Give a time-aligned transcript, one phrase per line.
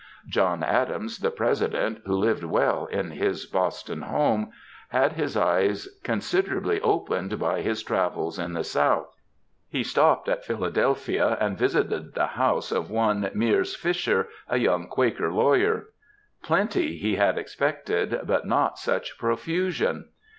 [0.25, 4.51] John Adams, the President, who lived well in his Boston home.
[4.89, 5.37] 288 MEN, WOMEN, AND MINXES had his
[5.87, 9.15] eyes considerably opened by his travels in the South.
[9.69, 15.31] He stopped at Philadelphia, and visited the house of one Miers Fisher, a young Quaker
[15.31, 15.89] lawyer.
[16.41, 20.05] Plenty he had expected, but not such profusion.